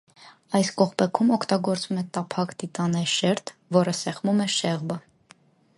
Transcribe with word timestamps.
Այս 0.59 0.69
կողպեքում 0.81 1.29
օգտագործվում 1.35 1.99
է 2.03 2.05
տափակ 2.17 2.55
տիտանե 2.63 3.05
շերտ, 3.17 3.53
որը 3.79 3.95
սեղմում 4.01 4.45
է 4.49 4.51
շեղբը։ 4.57 4.99